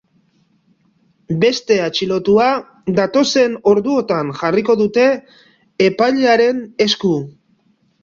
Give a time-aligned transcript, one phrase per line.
[1.43, 2.47] Beste atxilotua
[3.01, 5.07] datozen orduotan jarriko dute
[5.91, 7.17] epailearen esku.